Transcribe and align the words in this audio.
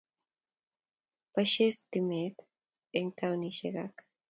Boishei 1.33 1.71
stimet 1.77 2.37
eng 2.97 3.09
taonishek 3.17 3.75
ak 3.85 3.95